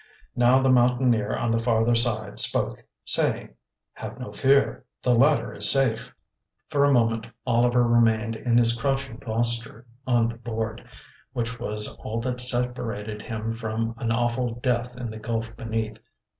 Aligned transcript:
Now 0.35 0.63
the 0.63 0.71
Mountaineer 0.71 1.35
on 1.35 1.51
the 1.51 1.59
farther 1.59 1.93
side 1.93 2.39
spoke, 2.39 2.83
saying: 3.05 3.53
"Have 3.93 4.19
no 4.19 4.31
fear, 4.33 4.83
the 5.03 5.13
ladder 5.13 5.53
is 5.53 5.69
safe." 5.69 6.15
For 6.71 6.83
a 6.85 6.91
moment 6.91 7.27
Oliver 7.45 7.83
remained 7.87 8.35
in 8.35 8.57
his 8.57 8.73
crouching 8.73 9.19
posture 9.19 9.85
on 10.07 10.27
the 10.27 10.37
board, 10.37 10.83
which 11.33 11.59
was 11.59 11.87
all 11.99 12.19
that 12.21 12.41
separated 12.41 13.21
him 13.21 13.53
from 13.53 13.93
an 13.99 14.11
awful 14.11 14.55
death 14.55 14.97
in 14.97 15.11
the 15.11 15.19
gulf 15.19 15.55
beneath. 15.55 15.99